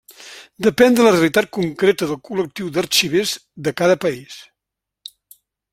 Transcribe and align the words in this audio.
Depèn 0.67 0.95
de 0.99 1.03
la 1.07 1.11
realitat 1.15 1.49
concreta 1.57 2.09
del 2.13 2.19
col·lectiu 2.31 2.73
d'arxivers 2.79 3.35
de 3.69 3.75
cada 3.83 3.99
país. 4.07 4.41